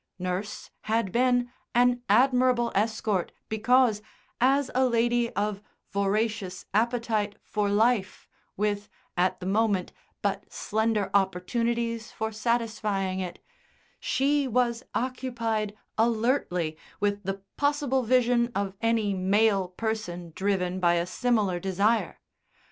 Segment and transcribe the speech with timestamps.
[0.17, 4.01] Nurse had been an admirable escort because,
[4.39, 8.27] as a lady of voracious appetite for life
[8.57, 9.93] with, at the moment,
[10.23, 13.43] but slender opportunities for satisfying it,
[13.99, 21.05] she was occupied alertly with the possible vision of any male person driven by a
[21.05, 22.19] similar desire.